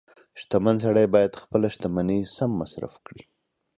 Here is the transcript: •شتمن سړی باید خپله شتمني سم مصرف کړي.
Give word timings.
•شتمن 0.39 0.75
سړی 0.85 1.05
باید 1.15 1.39
خپله 1.41 1.67
شتمني 1.75 2.19
سم 2.35 2.51
مصرف 2.61 2.93
کړي. 3.05 3.23